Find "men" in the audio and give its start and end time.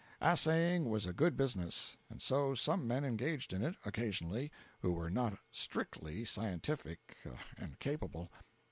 2.87-3.05